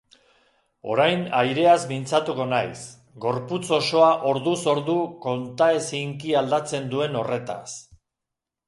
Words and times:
Orain 0.93 1.19
aireaz 1.41 1.75
mintzatuko 1.91 2.47
naiz, 2.55 2.79
gorputz 3.27 3.63
osoa 3.79 4.09
orduz 4.33 4.57
ordu 4.77 4.97
kontaezinki 5.29 6.37
aldatzen 6.43 6.91
duen 6.97 7.23
horretaz. 7.23 7.65